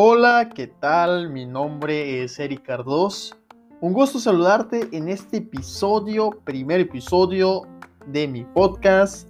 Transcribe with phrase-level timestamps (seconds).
[0.00, 1.28] Hola, ¿qué tal?
[1.28, 3.36] Mi nombre es Eric Cardos.
[3.80, 7.62] Un gusto saludarte en este episodio, primer episodio
[8.06, 9.28] de mi podcast.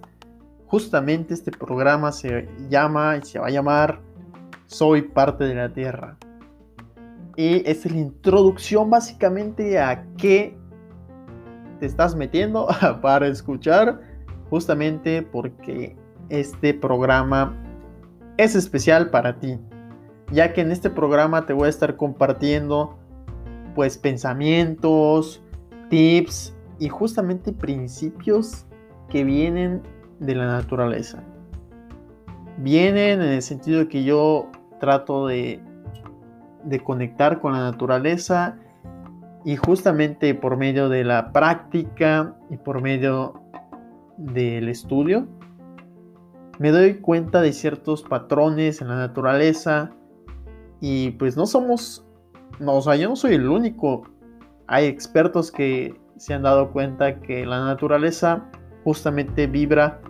[0.67, 3.99] Justamente este programa se llama y se va a llamar
[4.67, 6.15] Soy parte de la Tierra.
[7.35, 10.55] Y es la introducción básicamente a qué
[11.79, 12.67] te estás metiendo
[13.01, 14.01] para escuchar,
[14.51, 15.97] justamente porque
[16.29, 17.57] este programa
[18.37, 19.57] es especial para ti
[20.31, 22.97] ya que en este programa te voy a estar compartiendo
[23.75, 25.41] pues pensamientos,
[25.89, 28.65] tips y justamente principios
[29.09, 29.81] que vienen
[30.19, 31.23] de la naturaleza.
[32.57, 35.61] Vienen en el sentido que yo trato de,
[36.63, 38.57] de conectar con la naturaleza
[39.45, 43.41] y justamente por medio de la práctica y por medio
[44.17, 45.27] del estudio
[46.59, 49.91] me doy cuenta de ciertos patrones en la naturaleza
[50.81, 52.05] y pues no somos,
[52.59, 54.03] no, o sea, yo no soy el único.
[54.67, 58.45] Hay expertos que se han dado cuenta que la naturaleza
[58.83, 60.01] justamente vibra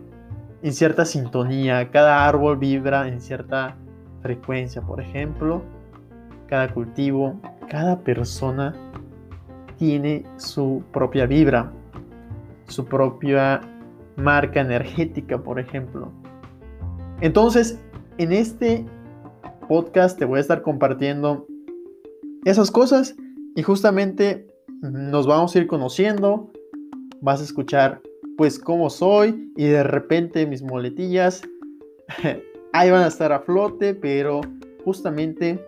[0.62, 1.90] en cierta sintonía.
[1.92, 3.75] Cada árbol vibra en cierta
[4.22, 5.64] frecuencia, por ejemplo.
[6.47, 8.73] Cada cultivo, cada persona
[9.78, 11.72] tiene su propia vibra,
[12.67, 13.62] su propia
[14.17, 16.12] marca energética, por ejemplo.
[17.22, 17.80] Entonces,
[18.17, 18.86] en este
[19.70, 21.45] podcast te voy a estar compartiendo
[22.44, 23.16] esas cosas
[23.56, 24.48] y justamente
[24.81, 26.52] nos vamos a ir conociendo.
[27.22, 28.02] Vas a escuchar
[28.36, 31.44] pues cómo soy y de repente mis moletillas
[32.73, 34.42] ahí van a estar a flote, pero
[34.84, 35.64] justamente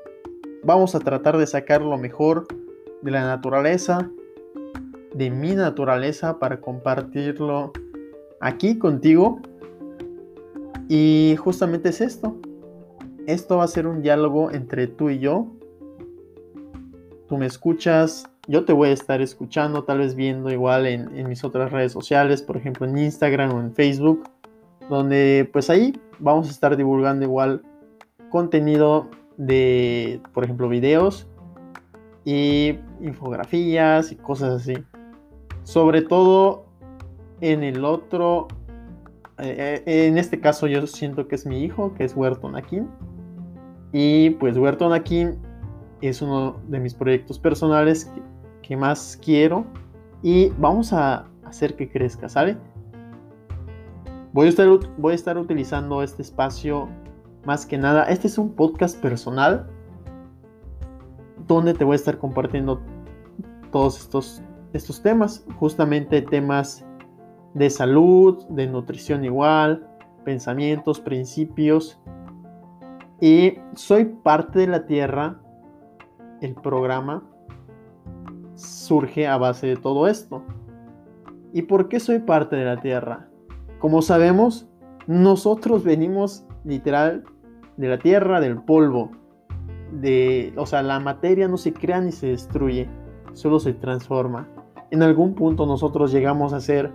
[0.63, 2.47] vamos a tratar de sacar lo mejor
[3.03, 4.09] de la naturaleza,
[5.13, 7.71] de mi naturaleza para compartirlo
[8.39, 9.41] aquí contigo.
[10.89, 12.41] Y justamente es esto,
[13.27, 15.47] esto va a ser un diálogo entre tú y yo.
[17.27, 21.43] Tú me escuchas, yo te voy a estar escuchando, tal vez viendo igual en, mis
[21.43, 24.23] otras redes sociales, por ejemplo en Instagram o en Facebook,
[24.89, 27.61] donde pues ahí vamos a estar divulgando igual
[28.29, 31.27] contenido de, por ejemplo, videos
[32.25, 34.73] y infografías y cosas así.
[35.63, 36.65] Sobre todo
[37.39, 38.47] en el otro,
[39.37, 42.87] eh, eh, en este caso yo siento que es mi hijo, que es Huerton Akin.
[43.93, 45.37] Y pues Huerto Anakin
[46.01, 48.11] es uno de mis proyectos personales
[48.61, 49.65] que, más quiero.
[50.23, 52.57] Y vamos a hacer que crezca, ¿sale?
[54.31, 56.87] Voy a, estar, voy a estar utilizando este espacio
[57.45, 58.05] más que nada.
[58.05, 59.67] Este es un podcast personal
[61.47, 62.79] donde te voy a estar compartiendo
[63.73, 64.41] todos estos,
[64.71, 65.45] estos temas.
[65.59, 66.85] Justamente temas
[67.53, 69.85] de salud, de nutrición igual,
[70.23, 71.99] pensamientos, principios
[73.21, 75.39] y soy parte de la Tierra.
[76.41, 77.23] El programa
[78.55, 80.43] surge a base de todo esto.
[81.53, 83.29] ¿Y por qué soy parte de la Tierra?
[83.79, 84.67] Como sabemos,
[85.05, 87.23] nosotros venimos literal
[87.77, 89.11] de la Tierra, del polvo.
[89.91, 92.89] De, o sea, la materia no se crea ni se destruye,
[93.33, 94.47] solo se transforma.
[94.89, 96.91] En algún punto nosotros llegamos a ser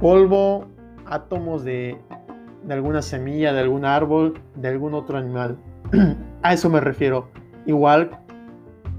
[0.00, 0.66] polvo,
[1.04, 2.00] átomos de
[2.64, 5.58] de alguna semilla, de algún árbol, de algún otro animal.
[6.42, 7.28] a eso me refiero.
[7.66, 8.18] Igual,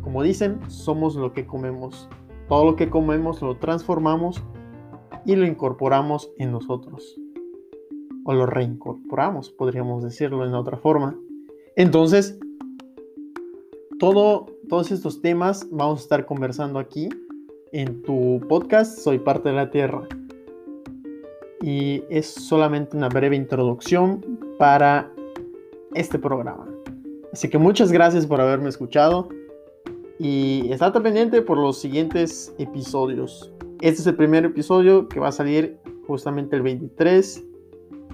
[0.02, 2.10] como dicen, somos lo que comemos.
[2.48, 4.44] Todo lo que comemos lo transformamos
[5.26, 7.20] y lo incorporamos en nosotros.
[8.24, 11.18] O lo reincorporamos, podríamos decirlo en otra forma.
[11.76, 12.40] Entonces,
[14.00, 17.10] todo, todos estos temas vamos a estar conversando aquí
[17.72, 20.08] en tu podcast Soy parte de la Tierra
[21.62, 25.12] y es solamente una breve introducción para
[25.94, 26.68] este programa.
[27.34, 29.30] Así que muchas gracias por haberme escuchado
[30.20, 33.52] y estate pendiente por los siguientes episodios.
[33.82, 37.44] Este es el primer episodio que va a salir justamente el 23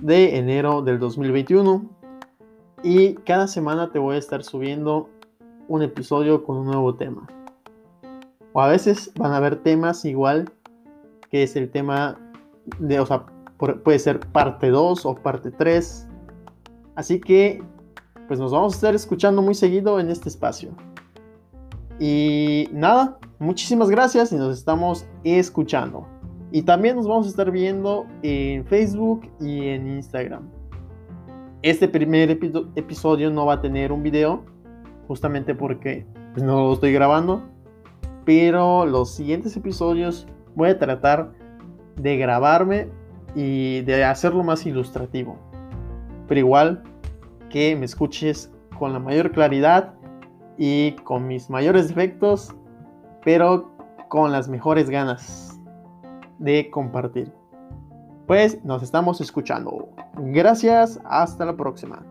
[0.01, 1.89] de enero del 2021
[2.83, 5.09] y cada semana te voy a estar subiendo
[5.69, 7.27] un episodio con un nuevo tema.
[8.51, 10.51] O a veces van a haber temas igual
[11.31, 12.19] que es el tema
[12.79, 13.25] de, o sea,
[13.57, 16.07] puede ser parte 2 o parte 3.
[16.95, 17.63] Así que,
[18.27, 20.71] pues nos vamos a estar escuchando muy seguido en este espacio.
[21.99, 26.07] Y nada, muchísimas gracias y nos estamos escuchando.
[26.51, 30.49] Y también nos vamos a estar viendo en Facebook y en Instagram.
[31.61, 34.43] Este primer episodio no va a tener un video,
[35.07, 37.41] justamente porque pues, no lo estoy grabando.
[38.25, 41.31] Pero los siguientes episodios voy a tratar
[41.95, 42.89] de grabarme
[43.35, 45.37] y de hacerlo más ilustrativo.
[46.27, 46.83] Pero igual
[47.49, 49.93] que me escuches con la mayor claridad
[50.57, 52.53] y con mis mayores defectos,
[53.23, 53.71] pero
[54.09, 55.59] con las mejores ganas
[56.39, 57.31] de compartir.
[58.27, 59.89] Pues nos estamos escuchando.
[60.15, 62.03] Gracias, hasta la próxima.